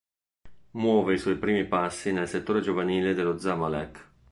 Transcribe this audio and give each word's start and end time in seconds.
Muove 0.81 1.13
i 1.13 1.19
suoi 1.19 1.37
primi 1.37 1.67
passi 1.67 2.11
nel 2.11 2.27
settore 2.27 2.59
giovanile 2.59 3.13
dello 3.13 3.37
Zamalek. 3.37 4.09